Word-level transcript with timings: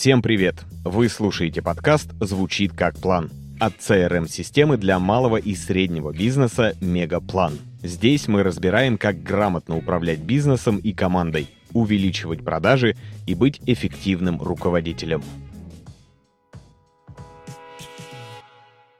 Всем 0.00 0.22
привет! 0.22 0.64
Вы 0.82 1.10
слушаете 1.10 1.60
подкаст 1.60 2.12
«Звучит 2.20 2.72
как 2.72 2.98
план» 2.98 3.30
от 3.60 3.74
CRM-системы 3.80 4.78
для 4.78 4.98
малого 4.98 5.36
и 5.36 5.54
среднего 5.54 6.10
бизнеса 6.10 6.74
«Мегаплан». 6.80 7.58
Здесь 7.82 8.26
мы 8.26 8.42
разбираем, 8.42 8.96
как 8.96 9.22
грамотно 9.22 9.76
управлять 9.76 10.20
бизнесом 10.20 10.78
и 10.78 10.94
командой, 10.94 11.50
увеличивать 11.74 12.42
продажи 12.42 12.96
и 13.26 13.34
быть 13.34 13.60
эффективным 13.66 14.40
руководителем. 14.40 15.22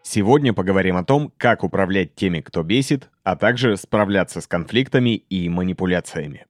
Сегодня 0.03 0.53
поговорим 0.53 0.99
о 0.99 1.05
том, 1.05 1.33
как 1.39 1.65
управлять 1.65 2.15
теми, 2.15 2.43
кто 2.43 2.63
бесит, 2.63 3.09
а 3.25 3.37
также 3.37 3.79
справляться 3.79 4.43
с 4.43 4.47
конфликтами 4.47 5.15
и 5.17 5.49
манипуляциями. 5.49 6.45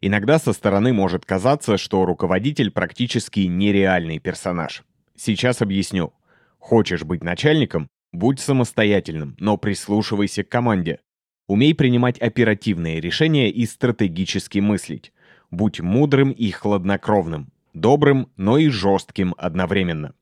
Иногда 0.00 0.38
со 0.38 0.52
стороны 0.52 0.92
может 0.92 1.24
казаться, 1.24 1.78
что 1.78 2.04
руководитель 2.04 2.70
практически 2.70 3.40
нереальный 3.40 4.18
персонаж. 4.18 4.82
Сейчас 5.16 5.62
объясню. 5.62 6.12
Хочешь 6.58 7.04
быть 7.04 7.22
начальником? 7.22 7.88
Будь 8.12 8.40
самостоятельным, 8.40 9.36
но 9.38 9.56
прислушивайся 9.56 10.44
к 10.44 10.48
команде. 10.48 11.00
Умей 11.46 11.74
принимать 11.74 12.18
оперативные 12.18 13.00
решения 13.00 13.50
и 13.50 13.66
стратегически 13.66 14.60
мыслить. 14.60 15.12
Будь 15.50 15.80
мудрым 15.80 16.30
и 16.30 16.50
хладнокровным, 16.50 17.52
добрым, 17.74 18.30
но 18.36 18.58
и 18.58 18.68
жестким 18.68 19.34
одновременно. 19.36 20.14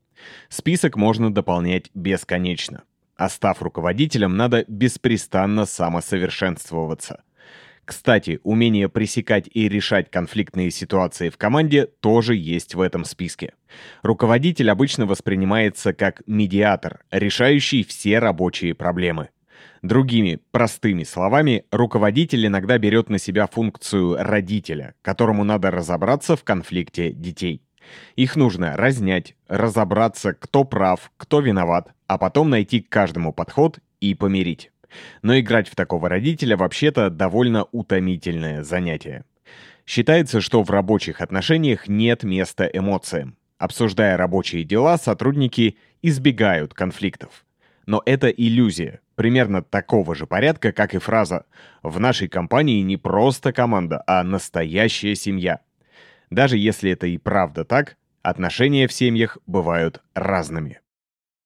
Список 0.49 0.95
можно 0.95 1.33
дополнять 1.33 1.89
бесконечно. 1.93 2.83
А 3.15 3.29
став 3.29 3.61
руководителем, 3.61 4.35
надо 4.35 4.65
беспрестанно 4.67 5.65
самосовершенствоваться. 5.65 7.23
Кстати, 7.85 8.39
умение 8.43 8.87
пресекать 8.87 9.49
и 9.51 9.67
решать 9.67 10.09
конфликтные 10.09 10.71
ситуации 10.71 11.29
в 11.29 11.37
команде 11.37 11.87
тоже 11.99 12.35
есть 12.35 12.75
в 12.75 12.81
этом 12.81 13.03
списке. 13.03 13.53
Руководитель 14.03 14.71
обычно 14.71 15.05
воспринимается 15.05 15.93
как 15.93 16.21
медиатор, 16.25 17.03
решающий 17.11 17.83
все 17.83 18.19
рабочие 18.19 18.73
проблемы. 18.73 19.29
Другими 19.81 20.39
простыми 20.51 21.03
словами, 21.03 21.65
руководитель 21.71 22.47
иногда 22.47 22.77
берет 22.77 23.09
на 23.09 23.19
себя 23.19 23.47
функцию 23.47 24.15
родителя, 24.17 24.95
которому 25.01 25.43
надо 25.43 25.71
разобраться 25.71 26.37
в 26.37 26.43
конфликте 26.45 27.11
детей. 27.11 27.61
Их 28.15 28.37
нужно 28.37 28.77
разнять, 28.77 29.35
разобраться, 29.49 30.33
кто 30.33 30.63
прав, 30.63 31.11
кто 31.17 31.41
виноват, 31.41 31.91
а 32.07 32.17
потом 32.17 32.49
найти 32.49 32.79
к 32.79 32.87
каждому 32.87 33.33
подход 33.33 33.79
и 33.99 34.15
помирить. 34.15 34.71
Но 35.21 35.39
играть 35.39 35.67
в 35.69 35.75
такого 35.75 36.09
родителя 36.09 36.57
вообще-то 36.57 37.09
довольно 37.09 37.65
утомительное 37.71 38.63
занятие. 38.63 39.25
Считается, 39.85 40.41
что 40.41 40.63
в 40.63 40.69
рабочих 40.69 41.21
отношениях 41.21 41.87
нет 41.87 42.23
места 42.23 42.65
эмоциям. 42.65 43.37
Обсуждая 43.57 44.17
рабочие 44.17 44.63
дела, 44.63 44.97
сотрудники 44.97 45.77
избегают 46.01 46.73
конфликтов. 46.73 47.45
Но 47.85 48.01
это 48.05 48.29
иллюзия, 48.29 49.01
примерно 49.15 49.61
такого 49.61 50.15
же 50.15 50.25
порядка, 50.25 50.71
как 50.71 50.95
и 50.95 50.99
фраза 50.99 51.45
«В 51.81 51.99
нашей 51.99 52.27
компании 52.27 52.81
не 52.81 52.97
просто 52.97 53.51
команда, 53.51 54.03
а 54.07 54.23
настоящая 54.23 55.15
семья». 55.15 55.59
Даже 56.29 56.57
если 56.57 56.91
это 56.91 57.07
и 57.07 57.17
правда 57.17 57.65
так, 57.65 57.97
отношения 58.21 58.87
в 58.87 58.93
семьях 58.93 59.37
бывают 59.45 60.01
разными. 60.13 60.79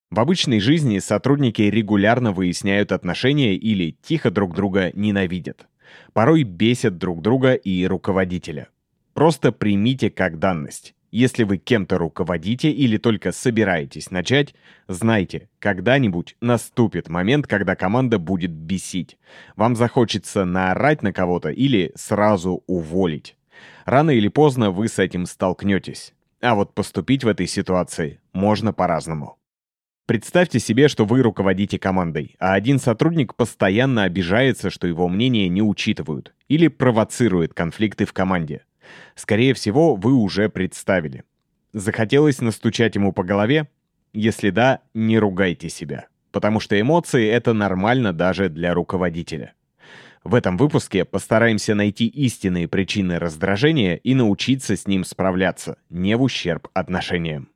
В 0.09 0.22
обычной 0.22 0.61
жизни 0.61 1.00
сотрудники 1.00 1.61
регулярно 1.63 2.31
выясняют 2.31 2.94
отношения 2.94 3.55
или 3.55 3.91
тихо 4.02 4.31
друг 4.31 4.55
друга 4.55 4.91
ненавидят. 4.94 5.67
Порой 6.14 6.44
бесят 6.44 6.97
друг 6.97 7.22
друга 7.22 7.53
и 7.55 7.86
руководителя. 7.86 8.69
Просто 9.14 9.52
примите 9.52 10.09
как 10.09 10.39
данность. 10.39 10.95
Если 11.11 11.44
вы 11.44 11.58
кем-то 11.58 11.97
руководите 11.97 12.69
или 12.69 12.97
только 12.97 13.31
собираетесь 13.31 14.11
начать, 14.11 14.55
знайте, 14.88 15.49
когда-нибудь 15.59 16.37
наступит 16.39 17.10
момент, 17.10 17.48
когда 17.48 17.76
команда 17.76 18.17
будет 18.17 18.52
бесить. 18.52 19.17
Вам 19.55 19.76
захочется 19.76 20.45
наорать 20.45 21.04
на 21.04 21.11
кого-то 21.11 21.49
или 21.49 21.92
сразу 21.95 22.64
уволить. 22.67 23.36
Рано 23.86 24.11
или 24.11 24.30
поздно 24.30 24.71
вы 24.71 24.87
с 24.87 24.99
этим 24.99 25.26
столкнетесь. 25.26 26.14
А 26.42 26.55
вот 26.55 26.73
поступить 26.73 27.23
в 27.23 27.27
этой 27.27 27.48
ситуации 27.48 28.20
можно 28.31 28.71
по-разному. 28.71 29.36
Представьте 30.07 30.59
себе, 30.59 30.87
что 30.87 31.03
вы 31.03 31.21
руководите 31.21 31.77
командой, 31.77 32.37
а 32.39 32.53
один 32.53 32.79
сотрудник 32.79 33.35
постоянно 33.35 34.03
обижается, 34.03 34.69
что 34.69 34.87
его 34.87 35.09
мнение 35.09 35.49
не 35.49 35.61
учитывают, 35.61 36.33
или 36.47 36.69
провоцирует 36.69 37.53
конфликты 37.53 38.05
в 38.05 38.13
команде. 38.13 38.63
Скорее 39.15 39.53
всего, 39.53 39.95
вы 39.95 40.13
уже 40.13 40.47
представили. 40.47 41.25
Захотелось 41.73 42.39
настучать 42.39 42.95
ему 42.95 43.11
по 43.11 43.25
голове? 43.25 43.67
Если 44.13 44.49
да, 44.49 44.79
не 44.93 45.19
ругайте 45.19 45.67
себя, 45.67 46.07
потому 46.31 46.61
что 46.61 46.79
эмоции— 46.79 47.27
это 47.27 47.51
нормально 47.51 48.13
даже 48.13 48.47
для 48.47 48.73
руководителя. 48.73 49.55
В 50.23 50.35
этом 50.35 50.55
выпуске 50.55 51.03
постараемся 51.03 51.75
найти 51.75 52.07
истинные 52.07 52.69
причины 52.69 53.19
раздражения 53.19 53.95
и 53.95 54.15
научиться 54.15 54.77
с 54.77 54.87
ним 54.87 55.03
справляться, 55.03 55.79
не 55.89 56.15
в 56.15 56.21
ущерб 56.21 56.69
отношениям. 56.73 57.49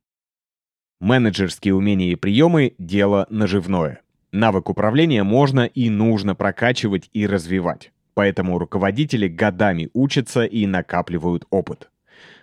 Менеджерские 1.02 1.74
умения 1.74 2.12
и 2.12 2.16
приемы– 2.16 2.76
дело 2.78 3.26
наживное. 3.32 4.02
Навык 4.32 4.70
управления 4.70 5.24
можно 5.24 5.62
и 5.66 5.90
нужно 5.90 6.36
прокачивать 6.36 7.10
и 7.12 7.26
развивать. 7.26 7.92
Поэтому 8.14 8.60
руководители 8.60 9.28
годами 9.28 9.90
учатся 9.94 10.44
и 10.44 10.68
накапливают 10.68 11.48
опыт. 11.50 11.90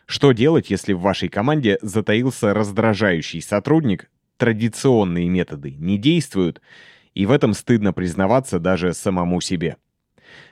Что 0.06 0.32
делать, 0.32 0.70
если 0.70 0.92
в 0.92 1.00
вашей 1.00 1.28
команде 1.28 1.78
затаился 1.82 2.52
раздражающий 2.52 3.42
сотрудник, 3.42 4.10
традиционные 4.38 5.28
методы 5.28 5.76
не 5.78 5.96
действуют, 5.96 6.60
и 7.14 7.26
в 7.26 7.30
этом 7.30 7.52
стыдно 7.52 7.92
признаваться 7.92 8.58
даже 8.58 8.92
самому 8.92 9.40
себе? 9.40 9.76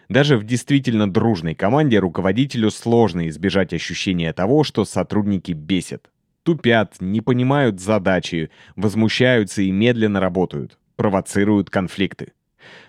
Даже 0.09 0.39
в 0.39 0.45
действительно 0.45 1.11
дружной 1.11 1.57
команде 1.57 1.99
руководителю 1.99 2.71
сложно 2.71 3.27
избежать 3.27 3.75
ощущения 3.75 4.33
того, 4.33 4.63
что 4.63 4.85
сотрудники 4.85 5.51
бесят 5.51 6.09
тупят, 6.47 7.01
не 7.01 7.21
понимают 7.21 7.81
задачи, 7.81 8.51
возмущаются 8.77 9.63
и 9.63 9.73
медленно 9.73 10.21
работают, 10.21 10.79
провоцируют 10.95 11.71
конфликты. 11.71 12.35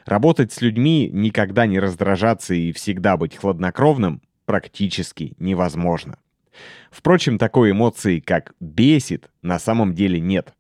Работать 0.06 0.54
с 0.54 0.62
людьми, 0.62 1.10
никогда 1.12 1.66
не 1.66 1.80
раздражаться 1.80 2.54
и 2.54 2.72
всегда 2.72 3.18
быть 3.18 3.36
хладнокровным 3.36 4.22
практически 4.46 5.34
невозможно. 5.40 6.20
Впрочем, 6.92 7.40
такой 7.40 7.72
эмоции, 7.72 8.20
как 8.20 8.54
«бесит», 8.60 9.32
на 9.42 9.58
самом 9.58 9.96
деле 9.96 10.20
нет. 10.20 10.54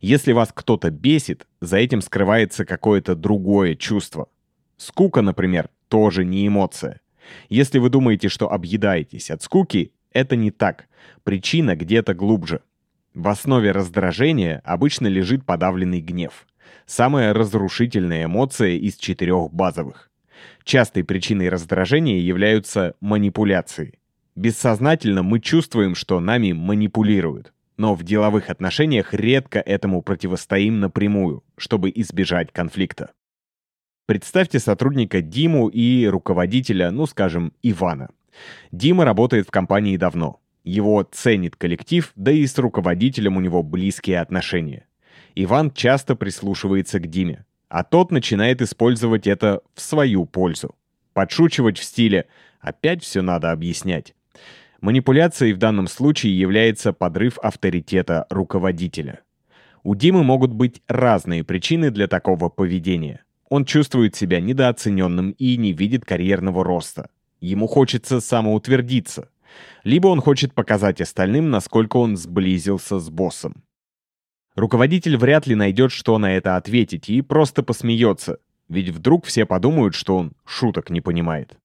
Если 0.00 0.32
вас 0.32 0.50
кто-то 0.52 0.90
бесит, 0.90 1.46
за 1.60 1.76
этим 1.78 2.00
скрывается 2.02 2.64
какое-то 2.64 3.14
другое 3.14 3.76
чувство. 3.76 4.28
Скука, 4.76 5.22
например, 5.22 5.70
тоже 5.86 6.24
не 6.24 6.48
эмоция. 6.48 7.00
Если 7.48 7.78
вы 7.78 7.90
думаете, 7.90 8.28
что 8.28 8.50
объедаетесь 8.50 9.30
от 9.30 9.40
скуки, 9.42 9.92
это 10.12 10.36
не 10.36 10.50
так. 10.50 10.88
Причина 11.24 11.76
где-то 11.76 12.14
глубже. 12.14 12.62
В 13.14 13.28
основе 13.28 13.72
раздражения 13.72 14.60
обычно 14.64 15.06
лежит 15.06 15.44
подавленный 15.44 16.00
гнев. 16.00 16.46
Самая 16.86 17.32
разрушительная 17.32 18.24
эмоция 18.24 18.76
из 18.76 18.96
четырех 18.96 19.52
базовых. 19.52 20.10
Частой 20.64 21.04
причиной 21.04 21.48
раздражения 21.48 22.18
являются 22.18 22.94
манипуляции. 23.00 23.98
Бессознательно 24.36 25.22
мы 25.22 25.40
чувствуем, 25.40 25.94
что 25.94 26.20
нами 26.20 26.52
манипулируют. 26.52 27.52
Но 27.76 27.94
в 27.94 28.02
деловых 28.02 28.50
отношениях 28.50 29.14
редко 29.14 29.58
этому 29.58 30.02
противостоим 30.02 30.80
напрямую, 30.80 31.42
чтобы 31.56 31.90
избежать 31.94 32.52
конфликта. 32.52 33.10
Представьте 34.06 34.58
сотрудника 34.58 35.22
Диму 35.22 35.68
и 35.68 36.06
руководителя, 36.06 36.90
ну 36.90 37.06
скажем, 37.06 37.52
Ивана. 37.62 38.10
Дима 38.72 39.04
работает 39.04 39.46
в 39.46 39.50
компании 39.50 39.96
давно. 39.96 40.40
Его 40.64 41.06
ценит 41.10 41.56
коллектив, 41.56 42.12
да 42.16 42.30
и 42.32 42.46
с 42.46 42.58
руководителем 42.58 43.36
у 43.36 43.40
него 43.40 43.62
близкие 43.62 44.20
отношения. 44.20 44.86
Иван 45.34 45.70
часто 45.70 46.16
прислушивается 46.16 46.98
к 47.00 47.06
Диме, 47.06 47.44
а 47.68 47.84
тот 47.84 48.10
начинает 48.10 48.60
использовать 48.60 49.26
это 49.26 49.62
в 49.74 49.80
свою 49.80 50.26
пользу. 50.26 50.74
Подшучивать 51.12 51.78
в 51.78 51.84
стиле 51.84 52.26
«опять 52.60 53.02
все 53.02 53.22
надо 53.22 53.52
объяснять». 53.52 54.14
Манипуляцией 54.80 55.52
в 55.52 55.58
данном 55.58 55.88
случае 55.88 56.38
является 56.38 56.92
подрыв 56.92 57.38
авторитета 57.38 58.26
руководителя. 58.30 59.20
У 59.82 59.94
Димы 59.94 60.24
могут 60.24 60.52
быть 60.52 60.82
разные 60.88 61.44
причины 61.44 61.90
для 61.90 62.06
такого 62.06 62.48
поведения. 62.48 63.24
Он 63.48 63.64
чувствует 63.64 64.14
себя 64.14 64.40
недооцененным 64.40 65.32
и 65.32 65.56
не 65.56 65.72
видит 65.72 66.04
карьерного 66.04 66.64
роста. 66.64 67.10
Ему 67.40 67.66
хочется 67.66 68.20
самоутвердиться. 68.20 69.30
Либо 69.82 70.08
он 70.08 70.20
хочет 70.20 70.54
показать 70.54 71.00
остальным, 71.00 71.50
насколько 71.50 71.96
он 71.96 72.16
сблизился 72.16 72.98
с 72.98 73.08
боссом. 73.10 73.64
Руководитель 74.54 75.16
вряд 75.16 75.46
ли 75.46 75.54
найдет, 75.54 75.90
что 75.90 76.18
на 76.18 76.36
это 76.36 76.56
ответить, 76.56 77.08
и 77.08 77.22
просто 77.22 77.62
посмеется, 77.62 78.38
ведь 78.68 78.90
вдруг 78.90 79.24
все 79.24 79.46
подумают, 79.46 79.94
что 79.94 80.16
он 80.16 80.32
шуток 80.44 80.90
не 80.90 81.00
понимает. 81.00 81.56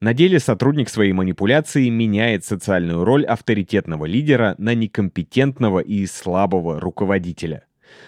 На 0.00 0.14
деле 0.14 0.38
сотрудник 0.40 0.88
своей 0.88 1.12
манипуляции 1.12 1.88
меняет 1.88 2.44
социальную 2.44 3.04
роль 3.04 3.24
авторитетного 3.24 4.06
лидера 4.06 4.54
на 4.58 4.74
некомпетентного 4.74 5.80
и 5.80 6.06
слабого 6.06 6.80
руководителя. 6.80 7.66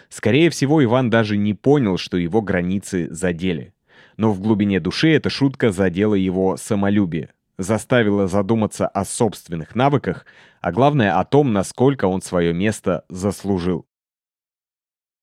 Скорее 0.09 0.49
всего, 0.51 0.83
Иван 0.83 1.11
даже 1.11 1.37
не 1.37 1.55
понял, 1.55 1.99
что 1.99 2.17
его 2.17 2.41
границы 2.41 3.13
задели. 3.13 3.75
Но 4.17 4.33
в 4.33 4.41
глубине 4.41 4.81
души 4.81 5.11
эта 5.11 5.31
шутка 5.31 5.73
задела 5.73 6.15
его 6.15 6.57
самолюбие, 6.57 7.31
заставила 7.59 8.29
задуматься 8.29 8.87
о 8.87 9.05
собственных 9.05 9.75
навыках, 9.75 10.27
а 10.61 10.73
главное 10.73 11.19
о 11.19 11.25
том, 11.25 11.53
насколько 11.53 12.07
он 12.07 12.23
свое 12.23 12.53
место 12.53 13.05
заслужил. 13.09 13.87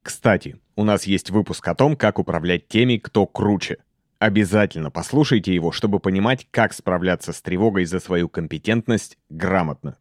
Кстати, 0.02 0.58
у 0.76 0.84
нас 0.84 1.06
есть 1.06 1.30
выпуск 1.30 1.68
о 1.68 1.76
том, 1.76 1.96
как 1.96 2.20
управлять 2.20 2.68
теми, 2.68 2.98
кто 2.98 3.28
круче. 3.28 3.78
Обязательно 4.18 4.92
послушайте 4.92 5.54
его, 5.54 5.72
чтобы 5.72 6.00
понимать, 6.00 6.48
как 6.52 6.74
справляться 6.74 7.32
с 7.32 7.42
тревогой 7.42 7.86
за 7.86 8.00
свою 8.00 8.28
компетентность 8.28 9.18
грамотно. 9.30 9.98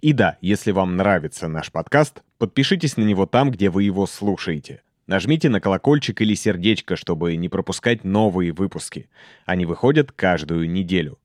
И 0.00 0.12
да, 0.12 0.38
если 0.40 0.70
вам 0.70 0.96
нравится 0.96 1.48
наш 1.48 1.72
подкаст, 1.72 2.22
подпишитесь 2.38 2.96
на 2.96 3.02
него 3.02 3.26
там, 3.26 3.50
где 3.50 3.68
вы 3.70 3.82
его 3.82 4.06
слушаете. 4.06 4.82
Нажмите 5.08 5.48
на 5.48 5.58
колокольчик 5.58 6.20
или 6.20 6.34
сердечко, 6.34 6.94
чтобы 6.94 7.34
не 7.36 7.48
пропускать 7.48 8.04
новые 8.04 8.52
выпуски. 8.52 9.08
Они 9.46 9.64
выходят 9.64 10.12
каждую 10.12 10.70
неделю. 10.70 11.18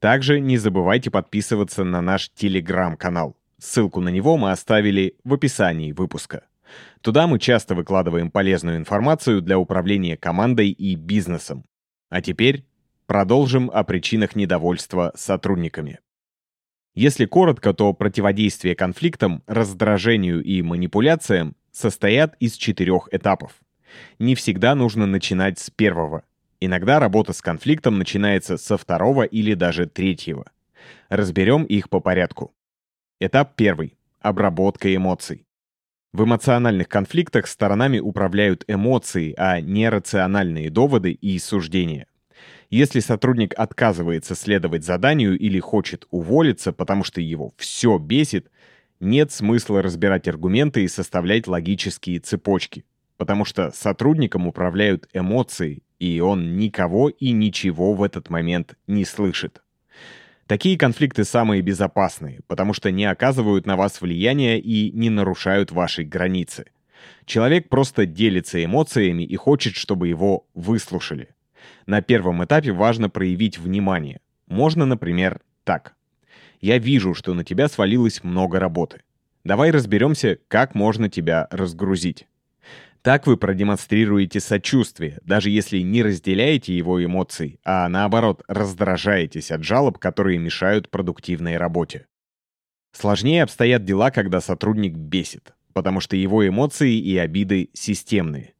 Также 0.00 0.40
не 0.40 0.58
забывайте 0.58 1.12
подписываться 1.12 1.84
на 1.84 2.00
наш 2.00 2.30
телеграм-канал. 2.30 3.36
Ссылку 3.56 4.00
на 4.00 4.08
него 4.08 4.36
мы 4.36 4.50
оставили 4.50 5.14
в 5.22 5.32
описании 5.32 5.92
выпуска. 5.92 6.42
Туда 7.02 7.28
мы 7.28 7.38
часто 7.38 7.76
выкладываем 7.76 8.32
полезную 8.32 8.78
информацию 8.78 9.42
для 9.42 9.60
управления 9.60 10.16
командой 10.16 10.70
и 10.70 10.96
бизнесом. 10.96 11.64
А 12.08 12.20
теперь 12.20 12.64
продолжим 13.06 13.70
о 13.72 13.84
причинах 13.84 14.34
недовольства 14.34 15.12
сотрудниками. 15.14 16.00
Если 16.94 17.26
коротко, 17.26 17.72
то 17.74 17.92
противодействие 17.92 18.74
конфликтам, 18.74 19.44
раздражению 19.46 20.42
и 20.42 20.62
манипуляциям 20.62 21.54
состоят 21.72 22.36
из 22.40 22.54
четырех 22.54 23.08
этапов. 23.12 23.52
Не 24.18 24.34
всегда 24.34 24.74
нужно 24.74 25.06
начинать 25.06 25.58
с 25.58 25.70
первого. 25.70 26.24
Иногда 26.60 26.98
работа 26.98 27.32
с 27.32 27.40
конфликтом 27.40 27.98
начинается 27.98 28.56
со 28.56 28.76
второго 28.76 29.22
или 29.22 29.54
даже 29.54 29.86
третьего. 29.86 30.50
Разберем 31.08 31.64
их 31.64 31.88
по 31.88 32.00
порядку. 32.00 32.54
Этап 33.20 33.54
первый. 33.56 33.96
Обработка 34.20 34.94
эмоций. 34.94 35.46
В 36.12 36.24
эмоциональных 36.24 36.88
конфликтах 36.88 37.46
сторонами 37.46 38.00
управляют 38.00 38.64
эмоции, 38.66 39.32
а 39.38 39.60
не 39.60 39.88
рациональные 39.88 40.68
доводы 40.68 41.12
и 41.12 41.38
суждения. 41.38 42.06
Если 42.68 43.00
сотрудник 43.00 43.54
отказывается 43.56 44.34
следовать 44.34 44.84
заданию 44.84 45.38
или 45.38 45.58
хочет 45.58 46.06
уволиться, 46.10 46.72
потому 46.72 47.04
что 47.04 47.20
его 47.20 47.52
все 47.56 47.98
бесит, 47.98 48.50
нет 49.00 49.32
смысла 49.32 49.82
разбирать 49.82 50.28
аргументы 50.28 50.84
и 50.84 50.88
составлять 50.88 51.46
логические 51.48 52.20
цепочки, 52.20 52.84
потому 53.16 53.44
что 53.44 53.70
сотрудником 53.72 54.46
управляют 54.46 55.08
эмоции, 55.12 55.82
и 55.98 56.20
он 56.20 56.56
никого 56.56 57.08
и 57.08 57.32
ничего 57.32 57.94
в 57.94 58.02
этот 58.02 58.30
момент 58.30 58.76
не 58.86 59.04
слышит. 59.04 59.62
Такие 60.46 60.76
конфликты 60.76 61.24
самые 61.24 61.62
безопасные, 61.62 62.40
потому 62.46 62.72
что 62.72 62.90
не 62.90 63.04
оказывают 63.04 63.66
на 63.66 63.76
вас 63.76 64.00
влияния 64.00 64.58
и 64.58 64.90
не 64.90 65.08
нарушают 65.08 65.70
ваши 65.70 66.02
границы. 66.02 66.64
Человек 67.24 67.68
просто 67.68 68.04
делится 68.04 68.62
эмоциями 68.64 69.22
и 69.22 69.36
хочет, 69.36 69.76
чтобы 69.76 70.08
его 70.08 70.46
выслушали. 70.54 71.28
На 71.86 72.02
первом 72.02 72.42
этапе 72.44 72.72
важно 72.72 73.08
проявить 73.08 73.58
внимание. 73.58 74.20
Можно, 74.48 74.86
например, 74.86 75.40
так. 75.64 75.94
«Я 76.60 76.78
вижу, 76.78 77.14
что 77.14 77.34
на 77.34 77.44
тебя 77.44 77.68
свалилось 77.68 78.22
много 78.22 78.58
работы. 78.58 79.02
Давай 79.44 79.70
разберемся, 79.70 80.38
как 80.48 80.74
можно 80.74 81.08
тебя 81.08 81.48
разгрузить». 81.50 82.26
Так 83.02 83.26
вы 83.26 83.38
продемонстрируете 83.38 84.40
сочувствие, 84.40 85.20
даже 85.24 85.48
если 85.48 85.78
не 85.78 86.02
разделяете 86.02 86.76
его 86.76 87.02
эмоций, 87.02 87.58
а 87.64 87.88
наоборот 87.88 88.42
раздражаетесь 88.46 89.50
от 89.50 89.64
жалоб, 89.64 89.98
которые 89.98 90.38
мешают 90.38 90.90
продуктивной 90.90 91.56
работе. 91.56 92.06
Сложнее 92.92 93.44
обстоят 93.44 93.84
дела, 93.84 94.10
когда 94.10 94.42
сотрудник 94.42 94.92
бесит, 94.92 95.54
потому 95.72 96.00
что 96.00 96.14
его 96.14 96.46
эмоции 96.46 96.94
и 96.94 97.16
обиды 97.16 97.70
системные. 97.72 98.52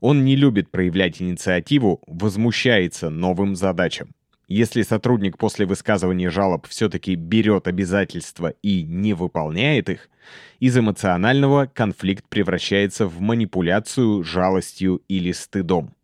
Он 0.00 0.24
не 0.24 0.36
любит 0.36 0.70
проявлять 0.70 1.20
инициативу, 1.20 2.00
возмущается 2.06 3.10
новым 3.10 3.56
задачам. 3.56 4.14
Если 4.50 4.82
сотрудник 4.82 5.38
после 5.38 5.64
высказывания 5.64 6.28
жалоб 6.28 6.66
все-таки 6.66 7.14
берет 7.14 7.68
обязательства 7.68 8.48
и 8.62 8.82
не 8.82 9.14
выполняет 9.14 9.88
их, 9.88 10.10
из 10.58 10.76
эмоционального 10.76 11.66
конфликт 11.66 12.24
превращается 12.28 13.06
в 13.06 13.20
манипуляцию, 13.20 14.24
жалостью 14.24 15.02
или 15.06 15.30
стыдом. 15.30 15.94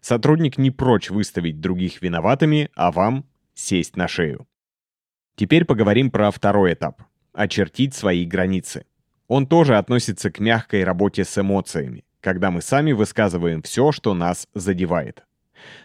Сотрудник 0.00 0.56
не 0.56 0.70
прочь 0.70 1.10
выставить 1.10 1.60
других 1.60 2.00
виноватыми, 2.00 2.70
а 2.76 2.92
вам 2.92 3.26
сесть 3.54 3.96
на 3.96 4.06
шею. 4.06 4.46
Теперь 5.34 5.64
поговорим 5.64 6.12
про 6.12 6.30
второй 6.30 6.74
этап– 6.74 7.02
очертить 7.32 7.92
свои 7.96 8.24
границы. 8.24 8.86
Он 9.26 9.48
тоже 9.48 9.76
относится 9.76 10.30
к 10.30 10.38
мягкой 10.38 10.84
работе 10.84 11.24
с 11.24 11.36
эмоциями, 11.36 12.04
когда 12.20 12.52
мы 12.52 12.62
сами 12.62 12.92
высказываем 12.92 13.62
все, 13.62 13.90
что 13.90 14.14
нас 14.14 14.46
задевает. 14.54 15.24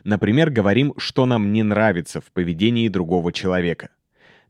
Например, 0.04 0.50
говорим, 0.50 0.94
что 0.98 1.26
нам 1.26 1.52
не 1.52 1.64
нравится 1.64 2.22
в 2.22 2.32
поведении 2.32 2.88
другого 2.88 3.32
человека. 3.32 3.90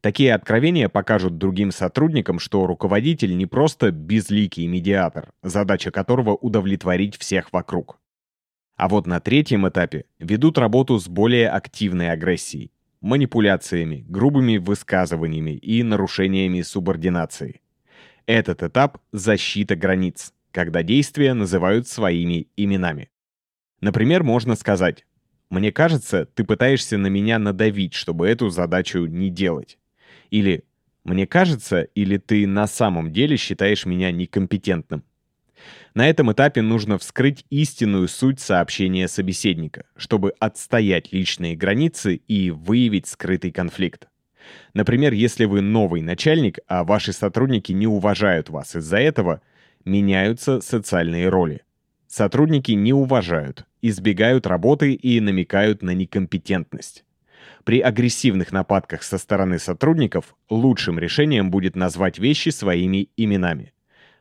Такие 0.02 0.36
откровения 0.36 0.88
покажут 0.88 1.38
другим 1.38 1.72
сотрудникам, 1.72 2.38
что 2.38 2.68
руководитель 2.68 3.36
не 3.36 3.48
просто 3.48 3.92
безликий 3.92 4.68
медиатор, 4.68 5.32
задача 5.42 5.90
которого 5.90 6.36
удовлетворить 6.36 7.18
всех 7.18 7.52
вокруг. 7.52 8.00
А 8.76 8.88
вот 8.88 9.08
на 9.08 9.20
третьем 9.20 9.68
этапе 9.68 10.06
ведут 10.20 10.58
работу 10.58 11.00
с 11.00 11.08
более 11.08 11.50
активной 11.50 12.12
агрессией, 12.12 12.72
манипуляциями, 13.02 14.06
грубыми 14.08 14.58
высказываниями 14.58 15.52
и 15.52 15.82
нарушениями 15.82 16.62
субординации. 16.62 17.62
Этот 18.28 18.64
этап– 18.64 19.00
защита 19.12 19.76
границ, 19.76 20.34
когда 20.52 20.84
действия 20.84 21.34
называют 21.34 21.88
своими 21.88 22.48
именами. 22.58 23.10
Например, 23.82 24.24
можно 24.24 24.56
сказать 24.56 25.06
мне 25.56 25.72
кажется, 25.72 26.26
ты 26.26 26.44
пытаешься 26.44 26.98
на 26.98 27.08
меня 27.08 27.40
надавить, 27.40 27.94
чтобы 27.94 28.28
эту 28.28 28.50
задачу 28.50 29.06
не 29.06 29.30
делать. 29.30 29.78
Или 30.30 30.66
«Мне 31.06 31.28
кажется, 31.28 31.84
или 31.84 32.18
ты 32.18 32.48
на 32.48 32.66
самом 32.66 33.14
деле 33.14 33.38
считаешь 33.38 33.86
меня 33.86 34.12
некомпетентным?» 34.12 35.04
На 35.94 36.10
этом 36.10 36.32
этапе 36.32 36.62
нужно 36.62 36.98
вскрыть 36.98 37.46
истинную 37.50 38.08
суть 38.08 38.40
сообщения 38.40 39.08
собеседника, 39.08 39.86
чтобы 39.96 40.34
отстоять 40.40 41.14
личные 41.14 41.56
границы 41.56 42.16
и 42.16 42.50
выявить 42.50 43.08
скрытый 43.08 43.52
конфликт. 43.52 44.08
Например, 44.74 45.14
если 45.14 45.46
вы 45.46 45.62
новый 45.62 46.02
начальник, 46.02 46.60
а 46.68 46.84
ваши 46.84 47.14
сотрудники 47.14 47.72
не 47.72 47.88
уважают 47.88 48.50
вас 48.50 48.76
из-за 48.76 48.98
этого, 48.98 49.42
меняются 49.86 50.60
социальные 50.60 51.30
роли. 51.30 51.62
Сотрудники 52.08 52.72
не 52.72 52.94
уважают, 52.94 53.66
избегают 53.90 54.48
работы 54.48 54.94
и 54.94 55.20
намекают 55.20 55.82
на 55.82 55.92
некомпетентность. 55.92 57.06
При 57.64 57.80
агрессивных 57.80 58.52
нападках 58.52 59.04
со 59.04 59.18
стороны 59.18 59.60
сотрудников 59.60 60.36
лучшим 60.50 61.00
решением 61.00 61.50
будет 61.50 61.76
назвать 61.76 62.20
вещи 62.20 62.50
своими 62.50 63.10
именами. 63.18 63.74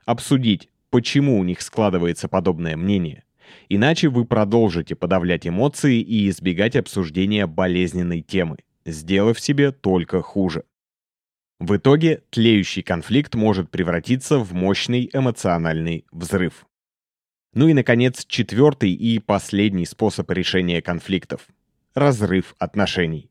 Обсудить, 0.06 0.70
почему 0.90 1.38
у 1.38 1.44
них 1.44 1.60
складывается 1.60 2.28
подобное 2.28 2.76
мнение. 2.76 3.24
Иначе 3.68 4.08
вы 4.08 4.24
продолжите 4.24 4.94
подавлять 4.94 5.46
эмоции 5.46 6.00
и 6.00 6.28
избегать 6.28 6.76
обсуждения 6.76 7.46
болезненной 7.46 8.22
темы, 8.22 8.58
сделав 8.84 9.38
себе 9.40 9.72
только 9.72 10.22
хуже. 10.22 10.64
В 11.60 11.76
итоге 11.76 12.22
тлеющий 12.30 12.82
конфликт 12.82 13.34
может 13.34 13.70
превратиться 13.70 14.38
в 14.38 14.52
мощный 14.52 15.08
эмоциональный 15.12 16.04
взрыв. 16.10 16.66
Ну 17.54 17.68
и, 17.68 17.72
наконец, 17.72 18.24
четвертый 18.26 18.92
и 18.92 19.20
последний 19.20 19.86
способ 19.86 20.28
решения 20.32 20.82
конфликтов– 20.82 21.46
разрыв 21.94 22.56
отношений. 22.58 23.30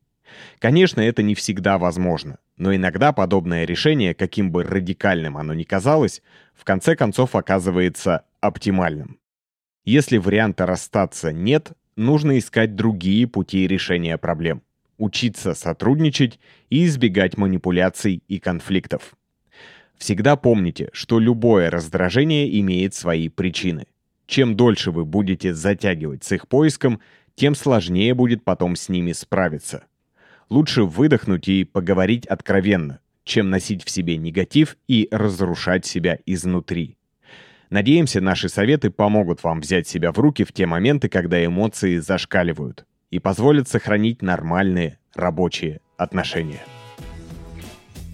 Конечно, 0.58 1.02
это 1.02 1.22
не 1.22 1.34
всегда 1.34 1.76
возможно, 1.76 2.38
но 2.56 2.74
иногда 2.74 3.12
подобное 3.12 3.66
решение, 3.66 4.14
каким 4.14 4.50
бы 4.50 4.64
радикальным 4.64 5.36
оно 5.36 5.52
ни 5.52 5.64
казалось, 5.64 6.22
в 6.54 6.64
конце 6.64 6.96
концов 6.96 7.36
оказывается 7.36 8.24
оптимальным. 8.40 9.18
Если 9.84 10.16
варианта 10.16 10.64
расстаться 10.64 11.30
нет, 11.30 11.72
нужно 11.94 12.38
искать 12.38 12.74
другие 12.74 13.26
пути 13.26 13.66
решения 13.66 14.16
проблем, 14.16 14.62
учиться 14.96 15.52
сотрудничать 15.52 16.40
и 16.70 16.86
избегать 16.86 17.36
манипуляций 17.36 18.22
и 18.26 18.38
конфликтов. 18.38 19.14
Всегда 19.98 20.36
помните, 20.36 20.88
что 20.94 21.18
любое 21.18 21.70
раздражение 21.70 22.58
имеет 22.58 22.94
свои 22.94 23.28
причины. 23.28 23.86
Чем 24.26 24.56
дольше 24.56 24.90
вы 24.90 25.04
будете 25.04 25.54
затягивать 25.54 26.24
с 26.24 26.32
их 26.32 26.48
поиском, 26.48 27.00
тем 27.34 27.54
сложнее 27.54 28.14
будет 28.14 28.44
потом 28.44 28.76
с 28.76 28.88
ними 28.88 29.12
справиться. 29.12 29.84
Лучше 30.50 30.84
выдохнуть 30.84 31.48
и 31.48 31.64
поговорить 31.64 32.26
откровенно, 32.26 33.00
чем 33.24 33.50
носить 33.50 33.84
в 33.84 33.90
себе 33.90 34.16
негатив 34.16 34.76
и 34.88 35.08
разрушать 35.10 35.84
себя 35.86 36.18
изнутри. 36.26 36.96
Надеемся, 37.70 38.20
наши 38.20 38.48
советы 38.48 38.90
помогут 38.90 39.42
вам 39.42 39.60
взять 39.60 39.88
себя 39.88 40.12
в 40.12 40.18
руки 40.18 40.44
в 40.44 40.52
те 40.52 40.66
моменты, 40.66 41.08
когда 41.08 41.44
эмоции 41.44 41.96
зашкаливают, 41.96 42.86
и 43.10 43.18
позволят 43.18 43.68
сохранить 43.68 44.22
нормальные 44.22 44.98
рабочие 45.14 45.80
отношения. 45.96 46.62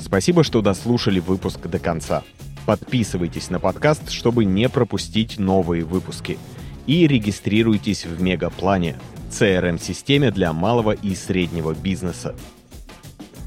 Спасибо, 0.01 0.45
что 0.45 0.63
дослушали 0.63 1.21
выпуск 1.21 1.67
до 1.67 1.79
конца. 1.79 2.23
Подписывайтесь 2.71 3.51
на 3.51 3.59
подкаст, 3.59 4.11
чтобы 4.11 4.45
не 4.45 4.69
пропустить 4.69 5.41
новые 5.41 5.83
выпуски. 5.83 6.39
И 6.87 7.09
регистрируйтесь 7.09 8.07
в 8.07 8.23
Мегаплане, 8.23 8.97
CRM-системе 9.29 10.31
для 10.31 10.53
малого 10.53 10.93
и 10.93 11.17
среднего 11.17 11.75
бизнеса. 11.75 12.37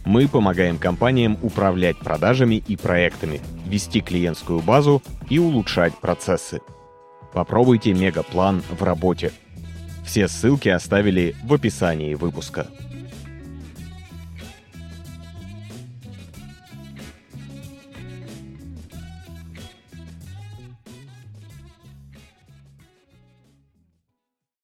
Мы 0.04 0.28
помогаем 0.28 0.78
компаниям 0.78 1.38
управлять 1.42 1.98
продажами 2.00 2.62
и 2.68 2.76
проектами, 2.76 3.40
вести 3.66 4.02
клиентскую 4.02 4.60
базу 4.60 5.02
и 5.30 5.40
улучшать 5.40 5.98
процессы. 6.02 6.60
Попробуйте 7.32 7.94
Мегаплан 7.94 8.62
в 8.78 8.84
работе. 8.84 9.32
Все 10.04 10.28
ссылки 10.28 10.68
оставили 10.68 11.34
в 11.46 11.54
описании 11.54 12.16
выпуска. 12.16 12.68